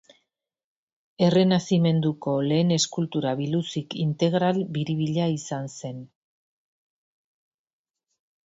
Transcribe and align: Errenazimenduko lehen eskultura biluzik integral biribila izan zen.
Errenazimenduko 1.25 2.33
lehen 2.51 2.73
eskultura 2.77 3.35
biluzik 3.41 3.97
integral 4.07 4.63
biribila 4.79 5.29
izan 5.37 5.71
zen. 5.75 6.01